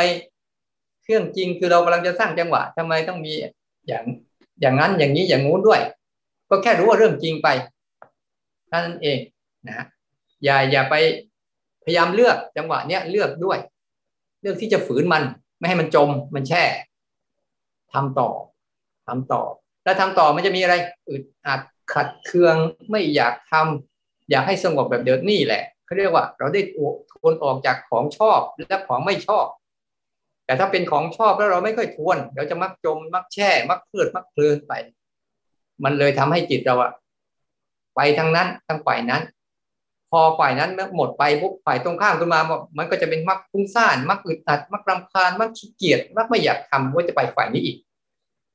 [1.02, 3.32] เครื่องจริงคือเรากำลังจะสร้างจังหวะทำไมต้องมี
[3.87, 4.04] อย่าง
[4.61, 5.80] อย่างนั้นอย่างนี้อย่างงู้นด้วย
[6.50, 7.48] ก็แค่รู้ว่าเรื่องจริงไป
[8.70, 9.18] ท่านั่นเอง
[9.66, 9.87] นะ
[10.44, 10.94] อย่าอย่าไป
[11.84, 13.58] พยายามเลือกจังหวะเนี้ยเลือกด้วย
[14.42, 15.22] เลือกที่จะฝืนมัน
[15.58, 16.62] ไม่ให้มันจมมันแช่
[17.94, 18.31] ทำต่อ
[19.07, 19.42] ทำต่อ
[19.85, 20.74] แล้วทำต่อมันจะมีอะไร
[21.09, 21.61] อึดอัด
[21.94, 22.57] ขัดเคือง
[22.90, 26.74] ไม่อยากทำอยากให้สงบแบบเดิมนี่แหละเขาเรียกว่า เราได้ท
[27.24, 29.46] วนออกจากของชอบและของไม่ชอบ
[30.46, 34.72] แต่ถ้าเป็นของชอบแล้วเราไม่ค่อยทวน เราจะมักจมมักแช่ มักเพลิดมักเพลินไป
[35.85, 36.92] มันเลยทำให้จิตเราอะ
[37.96, 39.22] ไปทางนั้นทางฝ่ายนั้น
[40.10, 42.40] พอฝ่ายนั้นหมดไปปุ๊บฝ่ายตรงข้ามขึ้นมา
[42.78, 47.76] มันก็จะเป็นมักฟุ้งซ่าน มักอึดอัด มักรำคาญ มักขี้เกียจ มักไม่อยากทำว่าจะไปฝ่ายนี้อีก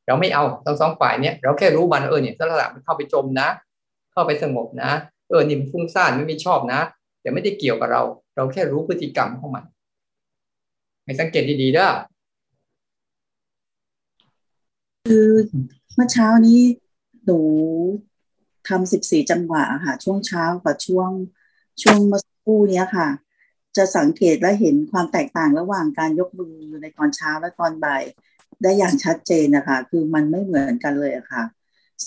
[0.07, 3.47] เราไม่เอาทั้งสองฝ่ายเนี้ยเราแค่รู้มันเออเนี่ยถ้าระมันเข้าไปจมนะ
[4.13, 4.91] เข้าไปสงบนะ
[5.29, 6.79] เออนี่มันฟุ้งซ่านไม่ม่ชอบนะ
[7.21, 8.01] แต่ไม่ได้เกี่ยวกับเรา
[8.35, 9.63] เราแค่รู้พฤติกรรมของมัน
[11.03, 11.87] ให้สังเกตดีๆด้
[15.07, 15.29] คือ
[15.95, 16.61] เมื่อเช้านี้
[17.25, 17.39] หนู
[18.67, 21.09] ทำสิบสี่จังหวะค่ะช่วงเช้ากับช่วง
[21.81, 23.07] ช่วงเมื่อคู่นี้ค่ะ
[23.77, 28.03] จะสังเกตและเห็นความแตกต่างระหว่างการยกมือในตอนเช้าและตอนบ่าย
[28.61, 31.43] ได้อย่างชัดเจนนะคะ คือมันไม่เหมือนกันเลยะค่ะ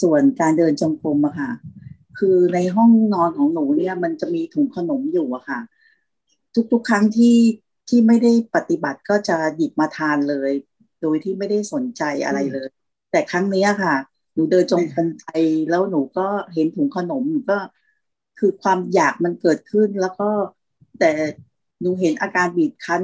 [0.01, 1.51] ส่วนการเดินจงกรมอะค่ะ
[2.19, 5.61] คือในห้องนอนของหนูเนี่ยมันจะมีถุงขนมอยู่อะค่ะ
[6.73, 7.37] ทุกๆ ครั้งที่
[7.89, 10.51] ที่ไม่ได้ปฏิบัติก็จะหยิบมาทานเลย
[11.03, 12.69] โดยที่ไม่ได้สนใจอะไรเลย
[13.11, 13.95] แต่ครั้งนี้ค่ะ
[14.35, 15.31] หนูเดินจงกรมไป
[15.71, 17.59] แล้วหนูก็เห็นถุงขนมหนูก็
[18.39, 20.29] คือความอยากมันเกิดขึ้น แล้วก็
[21.01, 21.13] แต่
[21.81, 23.03] หนูเห็นอาการบีบคั้น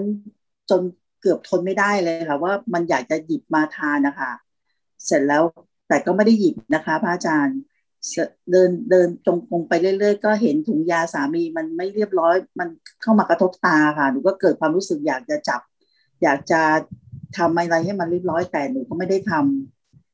[0.71, 0.83] จน
[1.21, 4.33] เกือบทนไม่ได้เลยค่ะ ว่ามันอยากจะหยิบมาทานนะคะ
[5.07, 5.43] เสร็จแล้ว
[5.89, 7.59] แต่ก็ไม่ได้หยิบนะคะพระอาจารย์
[8.51, 12.69] เดินเดินจงกรมไปเรื่อยๆ ก็เห็นถุงยาสามีมันไม่เรียบร้อย มัน
[13.03, 15.61] เข้ามากระทบตาค่ะหนูก็เกิดความรู้สึกอยากจะจับ
[16.23, 16.61] อยากจะ
[17.37, 19.33] ทำอะไรให้มันเรียบร้อยแต่หนูก็ไม่ได้ท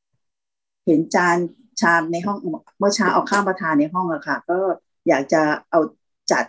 [0.02, 1.37] ำเห็นจาน
[1.81, 2.38] ชามในห้อง
[2.78, 4.59] เมื่อเช้าเอาข้าวมาทานในห้องอะค่ะ ก็
[5.09, 5.81] อยากจะเอา
[6.33, 6.44] จัด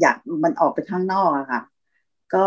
[0.00, 1.62] อยากมันออกไปข้างนอกอะค่ะ
[2.34, 2.46] ก็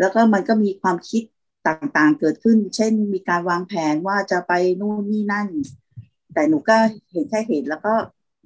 [0.00, 1.22] แล้วก็มันก็มีความคิด
[1.66, 5.48] ต่างๆเกิดขึ้น เช่น มีการวางแผนว่าจะไปนู่นนี่นั่น
[6.34, 6.76] แต่หนูก็
[7.12, 7.94] เห็นแค่เห็นแล้วก็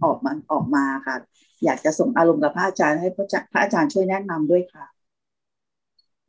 [0.05, 1.17] ออกมันออกมาค่ะ
[1.65, 4.85] อยากจะส่งอารมณ์กับพระอาจารย์ให้พระพระอาจารย์ช่วยแนะนำด้วยค่ะ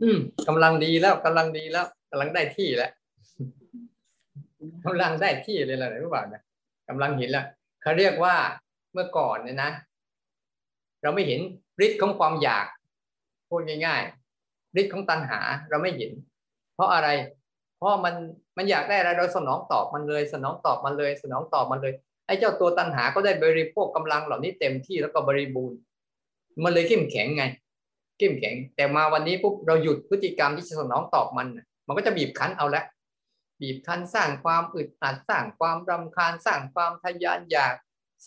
[0.01, 2.91] อืมกำลังดีแล้วกำลังดีแล้วกำลังได้ที่แล้ว
[4.85, 6.41] กำลังได้ที่เลยแหละรู้เปล่านะ
[6.89, 7.45] กำลังเห็นแล้ว
[7.81, 8.35] เขาเรียกว่า
[8.93, 9.71] เมื่อก่อนเนี่ยนะ
[11.03, 11.41] เราไม่เห็น
[11.85, 12.65] ฤทธิ์ของความอยาก
[13.49, 15.39] พูดง่ายๆฤทธิ์ของตัณหา
[15.69, 16.11] เราไม่เห็น
[16.75, 17.09] เพราะอะไร
[17.77, 18.15] เพราะมัน
[18.57, 21.93] มันอยากได้อะไรเราสนองตอบมันเลย สนองตอบมันเลย สนองตอบมันเลย
[22.27, 25.77] ไอ้เจ้าตัวตัณหาก็ได้บริโภคกำลังเหล่านี้เต็มที่แล้วก็บริบูรณ์
[26.63, 27.43] มันเลยเข้มแข็งไง
[28.17, 31.47] เข้มแข็ง แต่มาวันนี้ปุ๊บเราหยุดพฤติกรรมที่จะสนองตอบมัน
[31.87, 32.83] มันก็จะบีบคั้นเอาละ
[33.61, 37.73] บีบคั้นสร้างความอึดอัดสร้างความรำคาญสร้างความทยานอยาก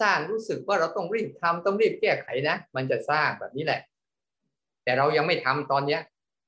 [0.01, 3.81] สร้างรู้สึกว่าเราต้องรีบทำต้องรีบแก้ไขนะ มันจะสร้างแบบนี้แหละ
[4.85, 6.01] แต่เรายังไม่ทำตอนเนี้ย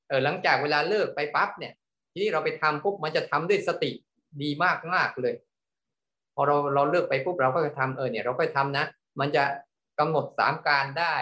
[0.07, 1.73] เออหลังจากเวลาเลิกไปปั๊บเนี่ย
[2.11, 3.91] ทีนี้เราไปทำปุ๊บมันจะทำด้วยสติ
[4.41, 5.35] ดีมากมากเลย
[6.35, 8.85] พอเราเราเลิกไปปุ๊บเราก็จะทำเออเนี่ย เราก็ทำนะ
[9.19, 9.43] มันจะ
[9.99, 11.15] กำหนดสามการได้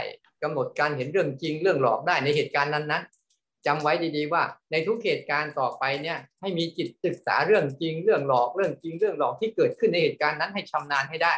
[0.43, 11.33] กำหนดการเห็นเรื่องจริงเรื่องหลอกได้ในเหตุการณ์นั้นๆจำไว้ดีๆว่า ในทุกเหตุการณ์ต่อไปเนี่ย ให้มีจิตศึกษาเรื่องจริงเรื่องหลอกเรื่องจริงเรื่องหลอกที่เกิดขึ้นในเหตุการณ์นั้นให้ชำนาญให้ได้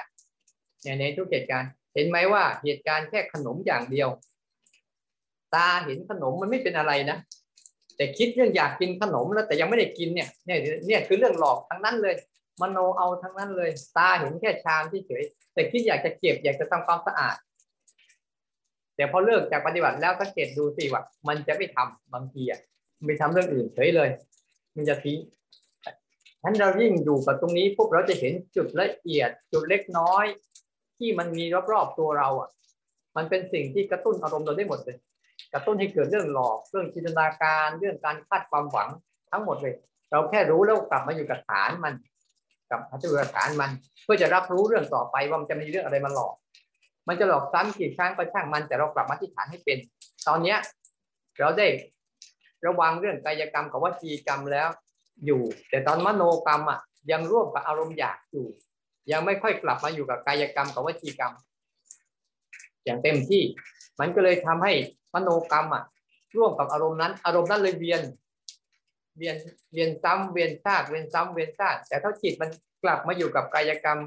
[0.82, 4.10] เนี่ยในทุกเหตุการณ์ เห็นไหมว่าเหตุการณ์แค่ขนมอย่างเดียว
[5.56, 7.18] ตาเห็นขนมมันไม่เป็นอะไรนะ
[7.96, 12.15] แต่คิดเรื่องอยากกินขนมแล้วแต่ยังไม่ได้กินเนี่ยเนี่ยเนี่ยคือเรื่องหลอกทั้งนั้นเลย
[12.62, 17.36] มโนเอาทั้งนั้นเลย ตาเห็นแค่ชามที่เฉยแต่คิดอยากจะเก็บอยากจะทำความสะอาด
[18.96, 22.60] แต่พอเลิกจากปฏิบัติแล้วสังเกตดูสิว่ามันจะไม่ทำบางทีอะ
[23.06, 24.10] ไม่ทำเรื่องอื่นเฉยเลย
[24.76, 25.18] มันจะทิ้ง
[26.42, 30.26] ฉะนั้นเรายิ่งอยู่กับตรงนี้พวกเราจะเห็นจุดละเอียดจุดเล็กน้อย
[31.00, 32.50] ที่มันมีรอบๆตัวเราอะ
[33.18, 34.98] มันเป็นสิ่งที่กระตุ้นอารมณ์เราได้หมดเลย
[35.54, 38.90] กระตุ้นให้เกิดเรื่องหลอก เรื่องจินตนาการ เรื่องการคาดความหวัง
[39.32, 39.76] ทั้งหมดเลย
[40.12, 41.94] เราแค่รู้แล้วกลับมาอยู่กับฐานมัน
[42.72, 43.72] กับพัฒนาฐานมัน
[44.04, 46.34] เพื่อจะรับรู้เรื่องต่อไปว่ามันจะมีเรื่องอะไรมาหลอก
[47.08, 49.78] มันจะหลอกซ้ำกี่ครั้งก็ช่างมันแต่เรากลับมาที่ฐานให้เป็น
[50.28, 50.58] ตอนเนี้ย
[51.40, 51.68] เราได้
[52.66, 54.68] ระวังเรื่องกายกรรมกับวจีกรรมแล้ว
[55.26, 56.80] อยู่ แต่ตอนมโนกรรมอะ
[57.12, 58.48] ยังร่วมกับอารมณ์อยากอยู่
[59.12, 61.34] ยังไม่ค่อยกลับมาอยู่กับกายกรรมกับวจีกรรม
[62.86, 63.43] อย่างเต็มที่
[64.00, 64.74] มันก็เลยทำให้
[65.13, 65.84] มโนกรรมอะ
[66.38, 68.02] ร่วมกับอารมณ์นั้น อารมณ์นั้นเลยเวียน
[69.17, 69.36] เวียน
[69.74, 72.50] เวียนซ้ำเวียนซากเวียนซ้ำเวียนซากแต่ถ้าจิตมัน
[72.84, 74.00] กลับมาอยู่กับกายกรรม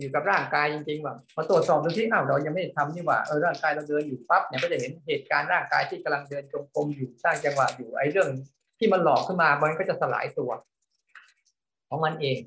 [0.00, 8.28] อยู่กับร่างกายจริงๆว่ามาตรวจสอบดูที่อ้าวเรายังไม่ได้ทำนี่ว่าเออร่างกายเราเดินอยู่ปั๊บเนี่ยก็จะเห็นเหตุการณ์ร่างกายที่กำลังเดินจงกรมอยู่สร้างจังหวะอยู่ไอ้เรื่อง
[8.78, 10.50] ที่มันหลอกขึ้นมามันก็จะสลายตัว
[11.88, 12.38] ของมันเอง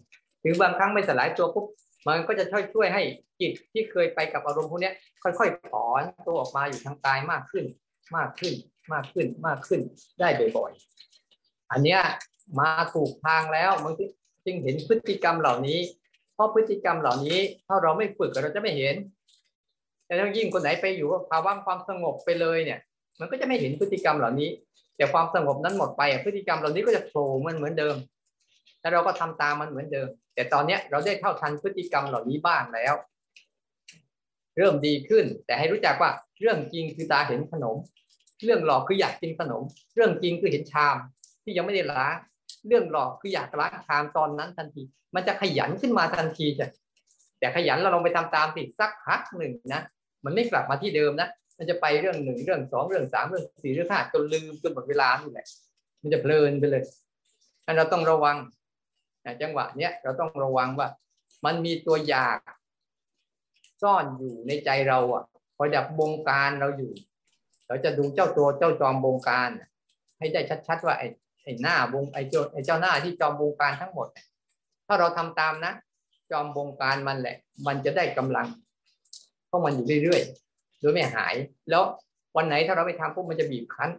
[0.42, 1.66] หรือบางครั้งไม่สลายตัวปุ๊บ
[2.08, 3.02] มันก็จะช่วยช่วยให้
[3.40, 4.92] จิตที่เคยไปกับอารมณ์พวกนี้
[5.24, 7.66] ค่อยๆถอนตัวออกมาอยู่ทางกายมากขึ้น
[8.18, 8.54] มากขึ้น
[8.94, 9.82] มากขึ้นมากขึ้น
[10.20, 10.28] ได้
[10.58, 12.02] บ่อยๆอันเนี้ย
[12.60, 13.94] มาถูกทางแล้วมัน
[14.46, 15.80] จึงเห็นพฤติกรรมเหล่านี้
[16.34, 18.96] เพราะพฤติกรรมเหล่านี้ ถ้าเราไม่ฝึกเราจะไม่เห็น
[20.06, 22.80] แต่ถ้ายิ่งคนไหนไปอยู่กับภาวะความสงบไปเลยเนี่ย
[23.20, 24.50] มันก็จะไม่เห็นพฤติกรรมเหล่านี้
[24.98, 27.96] แต่ความสงบนั้นหมดไปพฤติกรรมเหล่านี้ก็จะโผล่มันเหมือนเดิม
[28.82, 32.94] แล้วเราก็ทำตามมันเหมือนเดิม แต่ตอนเนี้ยเราได้เท่าทันพฤติกรรมเหล่านี้บ้างแล้ว
[34.58, 37.78] เริ่มดีขึ้น แต่ให้รู้จักว่าเรื่องจริงคือตาเห็นขนม
[38.44, 39.62] เรื่องหลอกคืออยากกินขนม
[39.96, 40.98] เรื่องจริงคือเห็นชาม
[41.44, 42.16] ที่ยังไม่ได้ล้าง
[42.68, 44.82] เรื่องหลอกคืออยากล้างชามตอนนั้นทันที
[45.16, 46.70] มันจะขยันขึ้นมาทันทีจ้ะ
[47.40, 49.82] แต่ขยันเราลองไปทำตามสิสักพักหนึ่งนะ
[50.26, 55.46] มันไม่กลับมาที่เดิมนะมันจะไปเรื่องหนึ่งเรื่องสองเรื่องสามเรื่องสี่เรื่องห้าจนลืมจนหมดเวลานี่แหละ
[56.02, 56.84] มันจะเพลินไปเลย
[57.66, 58.38] อันเราต้องระวัง
[59.42, 60.88] จังหวะเนี้ยเราต้องระวังว่า
[61.46, 62.40] มันมีตัวอยาก
[63.82, 65.24] ซ่อนอยู่ในใจเราอะ
[65.58, 66.92] คอยดับบงการเราอยู่
[67.68, 69.50] เราจะดูเจ้าตัวเจ้าจอมบงการ
[70.18, 71.08] ให้ได้ชัด ๆ ว่าไอ้
[71.44, 74.08] ไอ้หน้าบงไอ้เจ้าไอ้เจ้าหน้าที่จอมบงการทั้งหมด
[74.88, 75.74] ถ้าเราทำตามนะ
[76.32, 77.36] จอมบงการมันแหละ
[77.68, 78.48] มันจะได้กำลัง
[79.48, 81.36] เพราะมันอยู่เรื่อยๆโดยไม่หาย
[81.70, 81.84] แล้ว
[82.36, 83.90] วันไหนถ้าเราไม่ทำพวกมันจะบีบคั้น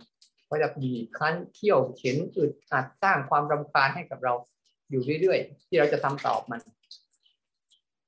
[0.51, 4.35] มันจะบีบคั้นเที่ยวเข็นอึดอัดสร้างความรำคาญให้กับเรา
[4.93, 6.61] อยู่เรื่อยๆ ที่เราจะทำตอบมัน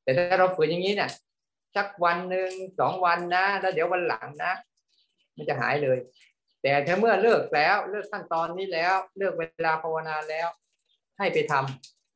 [0.03, 1.11] แต่ถ้าเราฝืนอย่างนี้เนี่ย
[1.77, 4.53] สักวันหนึ่งสองวันนะแล้วเดี๋ยววันหลังนะ
[5.37, 5.99] มันจะหายเลย
[6.63, 10.49] แต่ถ้าเมื่อเลิกแล้วเลิกขั้นตอนนี้แล้ว เลิกเวลาภาวนาแล้ว
[11.19, 11.55] ให้ไปท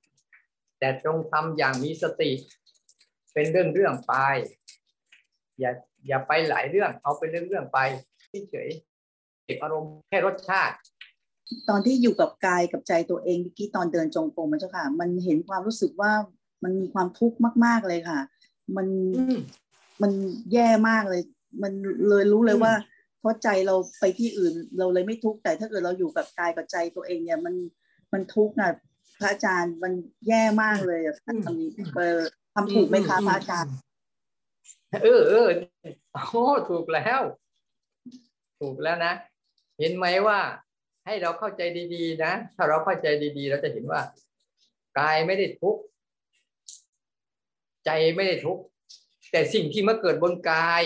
[0.08, 2.30] ำแต่จงทำอย่างมีสติ
[3.32, 4.14] เป็นเรื่องเรื่องไป
[5.58, 5.70] อย่า
[6.08, 7.78] อย่าไปหลายเรื่องเอาเป็นเรื่องเรื่องไป
[8.50, 8.68] เฉย
[9.44, 10.76] เก็บอารมณ์แค่รสชาติ
[11.68, 16.12] ตอนที่อยู่กับกายกับใจตัวเองเมื่อกี้ตอนเดินจงกรมมันเจ้าค่ะ มันเห็นความรู้สึกว่า
[16.64, 18.20] มันมีความทุกข์มาก ๆเลยค่ะ
[18.76, 18.86] มัน
[20.02, 20.12] มัน
[20.52, 21.22] แย่มากเลย
[21.62, 21.72] มัน
[22.08, 22.72] เลยรู้เลยว่า
[23.20, 27.54] เพราะใจเราไปที่อื่นเราเลยไม่ทุกข์แต่ถ้าเกิดเราอยู่กับกายกับใจตัวเองเนี่ย มัน
[28.12, 28.70] มันทุกข์นะ
[29.18, 29.92] พระอาจารย์มัน
[30.28, 32.18] แย่มากเลยทำเออ
[32.54, 33.74] ทำถูกไหมคะพระอาจารย์
[35.04, 35.48] เออเออ
[36.12, 37.20] โอ้ถูกแล้ว
[38.60, 39.12] ถูกแล้วนะ
[39.78, 40.38] เห็นไหมว่า
[41.08, 41.62] ให้เราเข้าใจ
[41.94, 43.06] ดีๆ นะ ถ้าเราเข้าใจ
[43.38, 44.00] ดีๆ เราจะเห็นว่า
[44.98, 45.82] กายไม่ได้ทุกข์
[47.84, 48.62] ใจไม่ได้ทุกข์
[49.30, 50.82] แต่สิ่งที่มาเกิดบนกาย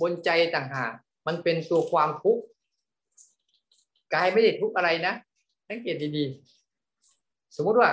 [0.00, 0.92] บนใจต่างหาก
[1.26, 2.42] มันเป็นตัวความทุกข์
[4.14, 5.14] กายไม่ได้ทุกข์อะไรนะ
[5.68, 7.90] สังเกตดีๆ สมมุติว่า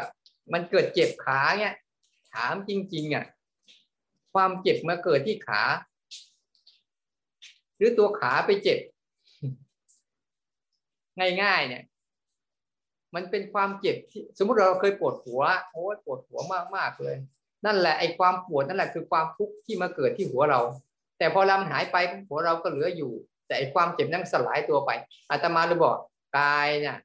[0.54, 1.76] มันเกิดเจ็บขาเนี่ย
[2.34, 3.26] ถามจริงๆอะ
[4.34, 5.64] ความเจ็บมาเกิดที่ขา
[7.78, 8.80] หรือตัวขาไปเจ็บ
[11.44, 11.84] ง่ายๆเนี่ย
[13.16, 16.40] มันเป็นความเจ็บที่สมมติเราเคยปวดหัวโอ้ยปวดหัว
[16.76, 17.16] มากๆเลย
[17.66, 20.62] นั่นแหละไอ้ความปวดนั่นแหละคือความทุกข์ที่มาเกิดที่หัวเรา
[21.18, 21.98] แต่พอลำหายไป
[22.30, 23.12] หัวเราก็เหลืออยู่
[23.48, 24.90] แต่ไอ้ความเจ็บนั่นสลายตัวไป
[25.30, 25.98] อาตมาเลยบอก
[26.40, 26.98] กายเนี่ย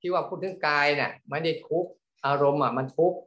[0.00, 1.90] ที่ว่าพูดถึงกายเนี่ยไม่ได้ทุกข์
[2.26, 3.18] อารมณ์อะมันทุกข์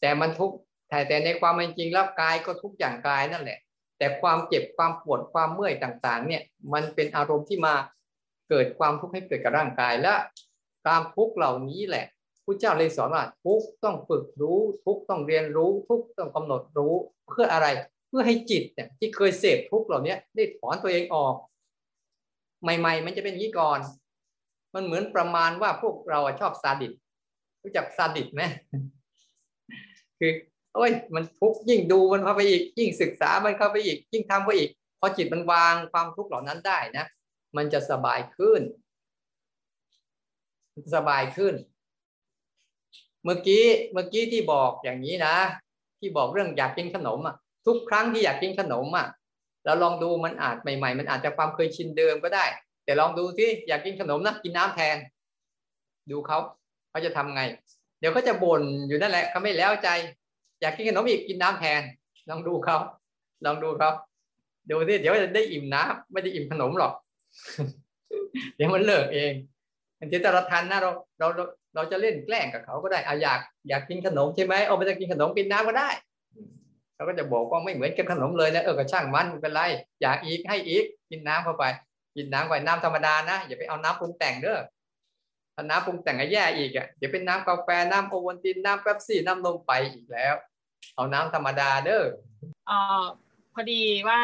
[0.00, 0.56] แต่มันทุกข์
[0.88, 3.58] แต่แต่ในความเป็นจริงแล้วกายก็ทุกอย่างกายนั่นแหละ
[3.98, 7.74] แต่ความเจ็บความปวดความเมื่อยต่าง ๆ เนี่ย มันเป็นอารมณ์ที่มา
[8.48, 10.14] เกิดความทุกข์ให้เกิดกับร่างกายและ
[10.84, 12.06] ความทุกข์เหล่านี้แหละ
[12.44, 16.94] พระเจ้าเลยสอนว่าทุกต้องฝึกรู้ทุกต้องเรียนรู้ทุกต้องกำหนดรู้
[17.28, 17.66] เพื่ออะไร
[18.08, 21.34] เพื่อให้จิตเนี่ยที่เคยเสพทุกเหล่านี้ได้ถอนตัวเองออก
[22.62, 23.78] ใหม่ ๆ มันจะเป็นอย่างนี้ก่อน
[24.74, 26.92] มันเหมือนประมาณว่าพวกเราชอบซาดิส
[27.62, 28.42] รู้จักซาดิสไหม
[30.18, 30.32] คือ
[30.74, 37.06] โอ้ยมันทุกยิ่งดูมันเข้าไปอีก ยิ่งศึกษามันเข้าไปอีก ยิ่งทำเข้าไปอีกพอจิตมันวางความทุกข์เหล่านั้นได้นะ
[37.56, 38.60] มันจะสบายขึ้น
[40.96, 41.54] สบายขึ้น
[43.24, 45.36] เมื่อกี้เมื่อกี้ที่บอกอย่างนี้นะ
[46.00, 47.34] ที่บอกเรื่องอยากกินขนมอะ
[47.66, 49.06] ทุกครั้งที่อยากกินขนมอะ
[49.64, 52.44] เราลองดูมันอาจใหม่ ๆ มันอาจจะความเคยชินเดิมก็ได้
[52.84, 54.96] แต่ลองดูที่อยากกินขนมนะกินน้ำแทน
[56.10, 56.38] ดูเขา
[56.90, 57.42] เขาจะทำไง
[58.00, 59.88] เดี๋ยวเขาจะบ่นอยู่นั่นแหละเขาไม่แล้วใจ
[60.60, 61.82] อยากกินขนมอีกกินน้ำแทน
[62.28, 62.76] ลองดูเขา
[63.44, 63.90] ลองดูเขา
[64.70, 66.92] ดูสิเดี๋ยวจะได้อิ่มน้ำไม่ได้อิ่มขนมหรอก
[68.56, 69.32] เดี๋ยวมันเลิกเอง
[70.00, 71.26] มันจะตระทันนะเราเรา
[71.74, 75.88] เราจะเล่นแกล้งกับเขาก็ได้อาอยากอยากกินขนมใช่ไหมเอาไปจะกินขนมกินน้ำก็ได้
[76.94, 79.60] เขาก็จะบอกว่าไม่เหมือนกับขนมเลยนะเออก็ช่างมันเป็นไร
[80.02, 81.64] อยากอีกให้อีกกินน้ำเข้าไป
[82.16, 84.60] กินน้ำไปน้ำธรรมดานะอย่าไปเอาน้ำปรุงแต่งเด้อ
[85.54, 90.34] ถ้าน้ำปรุงแต่งก็แย่อีกอะเดี๋ยวเป็นน้ำกาแฟน้ำโอวัลตินน้ำแป๊บซี่น้ำนมไปอีกแล้ว
[90.94, 92.04] เอาน้ำธรรมดาเด้อ
[92.70, 92.72] อ
[93.54, 94.20] พอดีว่า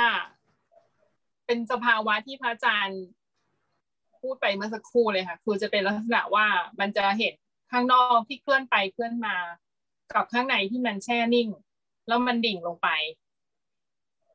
[1.46, 3.02] เป็นสภาวะที่พระอาจารย์
[4.22, 6.46] พูดไปเมื่อสักครู่เลยค่ะคือจะเป็นลักษณะว่า
[6.80, 7.34] มันจะเห็น
[7.70, 9.36] ข้างนอกที่เคลื่อนไปเคลื่อนมา
[10.14, 11.48] กับข้างในที่มันแช่นิ่ง
[12.08, 12.88] แล้วมันดิ่งลงไป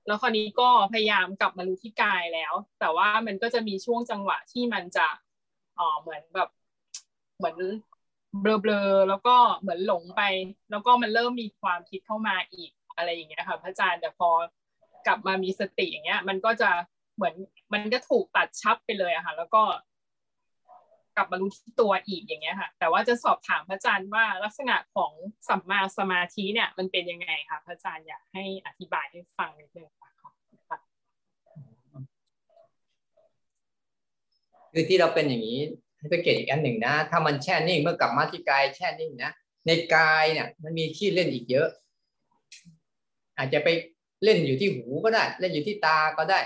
[0.08, 5.08] แล้วคราวนี้ก็พยายามกลับมารู้ที่กายแล้ว แต่ว่ามันก็จะมีช่วงจังหวะที่มันจะ
[5.80, 6.50] อ๋อเหมือนแบบ
[7.38, 7.58] เหมือน
[8.42, 10.22] เบลอๆแล้วก็เหมือนหลงไป
[10.72, 14.30] แล้วก็มันเริ่มมีความคิดเข้ามาอีกอะไรอย่างเงี้ยค่ะพระอาจารย์แต่พอ
[15.08, 16.70] กลับมามีสติอย่างเงี้ย มันก็จะ
[17.20, 17.36] เหมือน
[17.74, 19.62] มันก็ถูกตัดชับไปเลยอะค่ะ แล้วก็
[21.16, 25.12] กลับมารู้ที่ตัวอีกอย่างเงี้ยค่ะ แต่ว่าจะสอบถามพระอาจารย์ว่าลักษณะของ
[25.50, 30.10] สัมมาสมาธิเนี่ย มันเป็นยังไงคะพระอาจารย์อยากให้อธิบายให้ฟังนิดนึงค่ะ
[34.74, 35.60] คือที่เราเป็นอย่างนี้
[35.98, 39.32] ให้สังเกตอีกอันหนึ่งนะ ถ้ามันแช่นิ่งเมื่อกลับมาที่กายแช่นิ่งนะ
[39.66, 41.68] ในกายเนี่ย มันมีที่เล่นอีกเยอะ
[43.38, 43.70] อาจจะไป
[44.24, 46.40] เล่นอยู่ที่หูก็ได้ เล่นอยู่ที่ตาก็ได้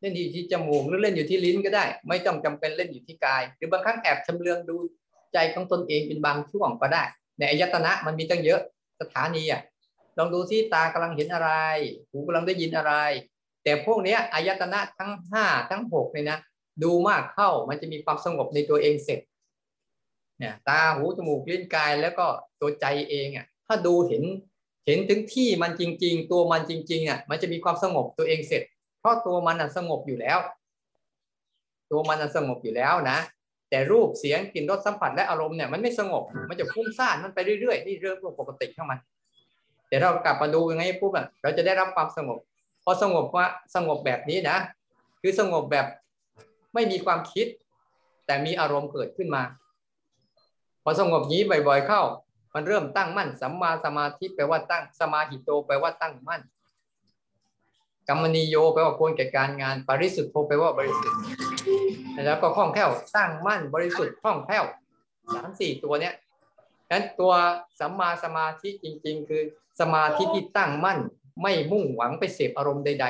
[0.00, 4.76] เล่นอยู่ที่จมูกหรือเล่นอยู่ที่ลิ้นก็ได้ ไม่ต้องจำเป็นเล่นอยู่ที่กาย หรือบางครั้งแอบชำเลืองดู
[5.32, 7.04] ใจของตนเองเป็นบางช่วงก็ได้
[7.38, 8.60] ในอายตนะมันมีตั้งเยอะ
[9.00, 9.62] สถานีอะ
[10.18, 11.50] ลองดูที่ตากำลังเห็นอะไร
[12.10, 12.94] หูกำลังได้ยินอะไร
[13.64, 16.38] แต่พวกนี้อายตนะทั้งห้าทั้งหกเนี่ยนะ
[16.82, 19.20] ดูมากเข้ามันจะมีความสงบในตัวเองเสร็จ
[20.38, 22.26] เนี่ยตาหูจมูกลิ้นกายแล้วก็
[22.60, 24.22] ตัวใจเองอะถ้าดูเห็น
[24.86, 28.62] เห็นถึงที่มันจริง ๆ ตัวมันจริงๆอะมันจะมีความสงบตัวเองเสร็จ
[29.00, 30.38] เพราะตัวมันสงบอยู่แล้ว
[31.90, 33.18] ตัวมันสงบอยู่แล้วนะ
[33.70, 38.98] แต่รูปเสียงกลิ่นรสสัมผัสและอารมณ์เนี่ยมันไม่สงบ มันจะฟุ้งซ่านมันไปเรื่อยๆนี่เรื่องปกติของมัน
[39.88, 42.38] แต่เรากลับมาดูยังไงปุ๊บอะเราจะได้รับความสงบ
[42.84, 44.56] พอสงบว่าสงบแบบนี้นะ
[45.20, 45.86] คือสงบแบบ
[46.74, 47.46] ไม่มีความคิด
[48.26, 49.42] แต่มีอารมณ์เกิดขึ้นมา
[50.82, 52.02] พอสงบนี้บ่อย ๆ เข้า
[52.54, 56.42] มันเริ่มตั้งมั่นสัมมาสมาธิแปลว่าตั้งสมาหิโตแปลว่าตั้งมั่น
[58.10, 61.20] กรรมนิโยแปลว่าควรแก่การงาน ปริสุทธโธแปลว่าบริสุทธิ์
[62.26, 64.64] แล้วก็คล่องแคล่วตั้งมั่นบริสุทธิ์คล่องแคล่ว
[65.34, 66.14] สามสี่ตัวเนี้ย
[66.90, 67.32] นั้นตัว
[67.80, 69.42] สัมมาสมาธิจริง ๆ คือ
[69.80, 70.98] สมาธิที่ตั้งมั่น
[71.42, 73.06] ไม่มุ่งหวังไปเสพอารมณ์ใด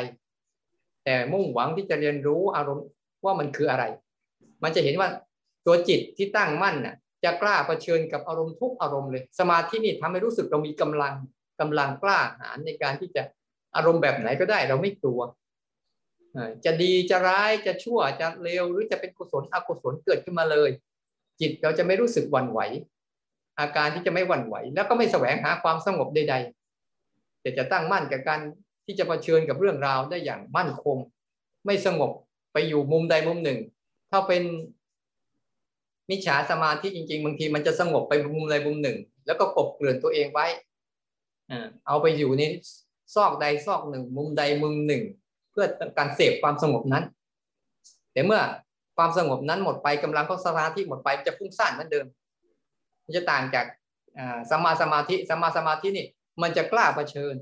[0.51, 2.87] ๆ แต่มุ่งหวังที่จะเรียนรู้อารมณ์
[3.25, 3.85] ว่ามันคืออะไร
[4.63, 5.09] มันจะเห็นว่า
[5.67, 11.15] ตัวจิตที่ตั้งมั่นน่ะจะกล้าเผชิญกับอารมณ์ทุกอารมณ์เลย สมาธินี่ทำให้รู้สึกเรามีกำลัง
[11.61, 13.23] กำลังกล้าหาญในการที่จะ
[13.77, 15.21] อารมณ์แบบไหนก็ได้เราไม่กลัว
[16.65, 20.71] จะดีจะร้ายจะชั่วจะเลวหรือจะเป็นกุศลอกุศลเกิดขึ้นมาเลย
[21.41, 22.61] จิตเราจะไม่รู้สึกหวั่นไหว
[23.61, 28.41] อาการที่จะไม่หวั่นไหว แล้วก็ไม่แสวงหาความสงบใดๆแต่จะตั้งมั่นกับการ
[28.87, 30.97] ที่จะเผชิญกับเรื่องราวได้อย่างมั่นคง
[31.67, 32.11] ไม่สงบ
[32.53, 33.59] ไปอยู่มุมใดมุมหนึ่ง
[34.11, 34.43] ถ้าเป็น
[36.11, 40.47] มิจฉาสมาธิจริงๆ บางทีมันจะสงบไปมุมใดมุมหนึ่ง แล้วก็กบเกลื่อนตัวเองไว้
[41.87, 42.43] เอาไปอยู่ใน
[43.15, 45.03] ซอกใดซอกหนึ่ง มุมใดมุมหนึ่ง
[45.51, 45.67] เพื่อ
[45.99, 47.05] การเสพความสงบนั้น
[48.13, 48.41] แต่เมื่อ
[48.97, 52.07] ความสงบนั้นหมดไปกำลังของสมาธิหมดไปจะฟุ้งซ่านเหมือนเดิม
[53.05, 53.67] มันจะต่างจาก
[54.51, 56.07] สมาสมาธิสมาสมาธินี่
[56.43, 57.35] มันจะกล้าเผชิญ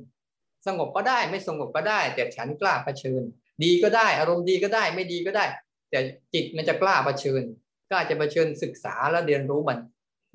[0.66, 3.22] สงบก็ได้ไม่สงบก็ได้ แต่ฉันกล้าเผชิญ
[3.64, 5.44] ดีก็ได้อารมณ์ดีก็ได้ไม่ดีก็ได้
[5.90, 5.98] แต่
[6.34, 7.42] จิตมันจะกล้าเผชิญ
[7.88, 9.78] ก็อาจจะเผชิญศึกษาและเรียนรู้มัน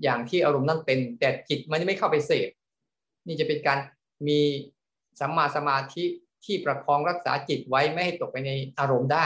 [0.04, 2.50] อย่างที่อารมณ์นั้นเป็น แต่จิตมันไม่เข้าไปเสพ
[3.28, 3.80] นี่จะเป็นการ
[4.28, 4.40] มี
[5.20, 6.04] สัมมาสมาธิ
[6.46, 9.26] ที่ประคองรักษาจิตไว้ไม่ให้ตกไปในอารมณ์ได้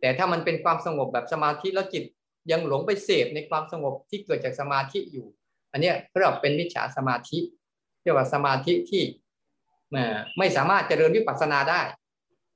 [0.00, 2.04] แต่ถ้ามันเป็นความสงบแบบสมาธิแล้วจิต
[2.50, 5.26] ยังหลงไปเสพในความสงบที่เกิดจากสมาธิอยู่
[5.72, 7.38] อันนี้เรียกเป็นมิจฉาสมาธิ
[8.02, 9.02] เรียกว่าสมาธิที่
[10.38, 11.82] ไม่สามารถเจริญวิปัสสนาได้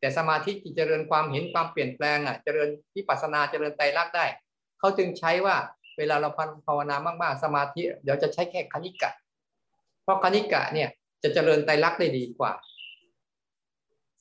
[0.00, 4.26] แต่สมาธิที่เจริญความเห็นความเปลี่ยนแปลงอะเจริญวิปัสนาเจริญไตรลักษณ์ได้
[4.79, 5.57] เขาจึงใช้ว่า
[5.98, 6.31] เวลาเรา
[6.66, 9.11] ภาวนามากๆ สมาธิเดี๋ยวจะใช้แค่คณิกะ
[10.03, 10.88] เพราะคณิกะเนี่ย
[11.23, 12.53] จะเจริญไตรลักษณ์ได้ดีกว่า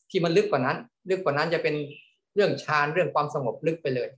[0.09, 0.77] ที่มันลึกกว่านั้น
[1.09, 1.75] ลึกกว่านั้นจะเป็น
[2.35, 4.09] เรื่องฌานเรื่องความสงบลึกไปเลย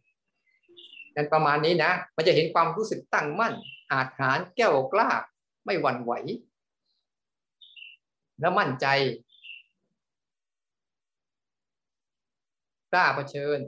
[1.16, 3.54] นั่นประมาณนี้นะ มันจะเห็นความรู้สึกตั้งมั่น
[3.92, 5.10] อาจหารแก้วกล้า
[5.66, 6.12] ไม่หวั่นไหว
[8.40, 8.88] และมั่นใจ
[12.92, 13.60] กล้าเผชิญ